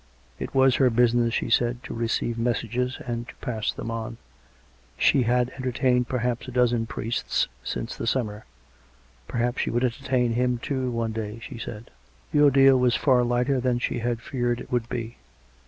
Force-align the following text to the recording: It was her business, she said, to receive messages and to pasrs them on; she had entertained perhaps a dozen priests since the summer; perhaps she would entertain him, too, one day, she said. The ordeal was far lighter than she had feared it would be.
It 0.39 0.55
was 0.55 0.77
her 0.77 0.89
business, 0.89 1.31
she 1.31 1.51
said, 1.51 1.83
to 1.83 1.93
receive 1.93 2.39
messages 2.39 2.97
and 3.05 3.27
to 3.29 3.35
pasrs 3.35 3.75
them 3.75 3.91
on; 3.91 4.17
she 4.97 5.21
had 5.21 5.51
entertained 5.51 6.07
perhaps 6.09 6.47
a 6.47 6.51
dozen 6.51 6.87
priests 6.87 7.47
since 7.63 7.95
the 7.95 8.07
summer; 8.07 8.45
perhaps 9.27 9.61
she 9.61 9.69
would 9.69 9.83
entertain 9.83 10.33
him, 10.33 10.57
too, 10.57 10.89
one 10.89 11.11
day, 11.11 11.39
she 11.43 11.59
said. 11.59 11.91
The 12.31 12.41
ordeal 12.41 12.79
was 12.79 12.95
far 12.95 13.23
lighter 13.23 13.59
than 13.59 13.77
she 13.77 13.99
had 13.99 14.21
feared 14.23 14.59
it 14.59 14.71
would 14.71 14.89
be. 14.89 15.17